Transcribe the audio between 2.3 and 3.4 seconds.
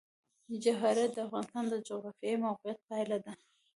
موقیعت پایله ده.